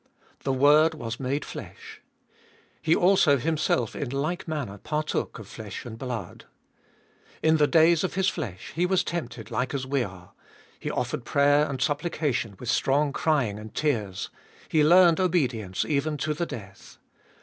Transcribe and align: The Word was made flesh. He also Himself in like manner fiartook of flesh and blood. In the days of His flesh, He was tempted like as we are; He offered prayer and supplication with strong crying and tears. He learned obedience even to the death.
The 0.39 0.51
Word 0.51 0.95
was 0.95 1.19
made 1.19 1.45
flesh. 1.45 2.01
He 2.81 2.95
also 2.95 3.37
Himself 3.37 3.95
in 3.95 4.09
like 4.09 4.47
manner 4.47 4.79
fiartook 4.79 5.37
of 5.37 5.47
flesh 5.47 5.85
and 5.85 5.99
blood. 5.99 6.45
In 7.43 7.57
the 7.57 7.67
days 7.67 8.03
of 8.03 8.15
His 8.15 8.27
flesh, 8.27 8.71
He 8.73 8.87
was 8.87 9.03
tempted 9.03 9.51
like 9.51 9.75
as 9.75 9.85
we 9.85 10.03
are; 10.03 10.33
He 10.79 10.89
offered 10.89 11.23
prayer 11.23 11.69
and 11.69 11.79
supplication 11.79 12.55
with 12.59 12.71
strong 12.71 13.13
crying 13.13 13.59
and 13.59 13.75
tears. 13.75 14.31
He 14.69 14.83
learned 14.83 15.19
obedience 15.19 15.85
even 15.85 16.17
to 16.17 16.33
the 16.33 16.47
death. 16.47 16.97